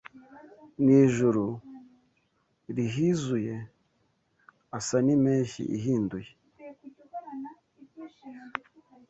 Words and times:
Ni 0.83 0.93
ijuru 1.03 1.45
rihizuye 2.75 3.55
Asa 4.77 4.97
n’impeshyi 5.05 5.63
ihinduye 5.77 6.29